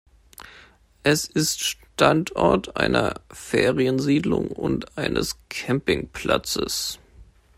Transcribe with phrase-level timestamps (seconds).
[1.03, 6.97] Es ist Standort einer Feriensiedlung und eines Campingplatzes.